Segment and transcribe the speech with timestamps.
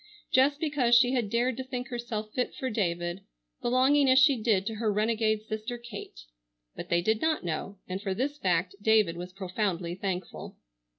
[0.31, 3.21] Just because she had dared to think herself fit for David,
[3.61, 6.21] belonging as she did to her renegade sister Kate.
[6.75, 10.57] But they did not know, and for this fact David was profoundly thankful.